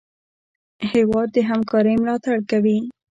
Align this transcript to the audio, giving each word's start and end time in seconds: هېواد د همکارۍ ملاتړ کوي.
هېواد 0.91 1.27
د 1.33 1.37
همکارۍ 1.49 1.95
ملاتړ 2.01 2.37
کوي. 2.51 2.77